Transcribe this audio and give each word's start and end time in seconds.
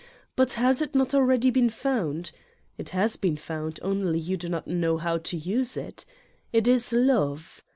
But 0.35 0.53
has 0.53 0.81
it 0.81 0.95
not 0.95 1.13
already 1.13 1.51
beer 1.51 1.69
found! 1.69 2.31
It 2.75 2.89
has 2.89 3.17
been 3.17 3.37
found, 3.37 3.79
only 3.83 4.17
you 4.17 4.35
do 4.35 4.49
not 4.49 4.65
know 4.67 4.97
how 4.97 5.19
to 5.19 5.37
use 5.37 5.77
it: 5.77 6.05
It 6.51 6.67
is 6.67 6.91
love. 6.91 7.61